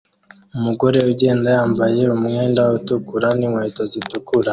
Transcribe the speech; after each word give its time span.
Umugore 0.55 0.97
ugenda 1.11 1.47
yambaye 1.57 2.01
umwenda 2.15 2.61
utukura 2.77 3.27
n'inkweto 3.37 3.81
zitukura 3.91 4.49